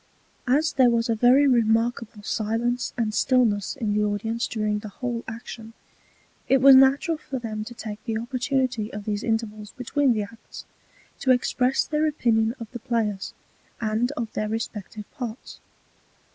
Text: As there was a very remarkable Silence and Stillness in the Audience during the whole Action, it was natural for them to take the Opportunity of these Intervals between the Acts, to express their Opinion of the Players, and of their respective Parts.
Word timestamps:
As 0.47 0.73
there 0.73 0.89
was 0.89 1.09
a 1.09 1.15
very 1.15 1.47
remarkable 1.47 2.23
Silence 2.23 2.91
and 2.97 3.13
Stillness 3.13 3.75
in 3.75 3.93
the 3.93 4.03
Audience 4.03 4.47
during 4.47 4.79
the 4.79 4.89
whole 4.89 5.23
Action, 5.27 5.73
it 6.49 6.59
was 6.59 6.75
natural 6.75 7.17
for 7.19 7.37
them 7.37 7.63
to 7.65 7.75
take 7.75 8.03
the 8.05 8.17
Opportunity 8.17 8.91
of 8.91 9.05
these 9.05 9.23
Intervals 9.23 9.73
between 9.77 10.13
the 10.13 10.23
Acts, 10.23 10.65
to 11.19 11.29
express 11.29 11.85
their 11.85 12.07
Opinion 12.07 12.55
of 12.59 12.65
the 12.71 12.79
Players, 12.79 13.35
and 13.79 14.11
of 14.13 14.33
their 14.33 14.49
respective 14.49 15.05
Parts. 15.11 15.59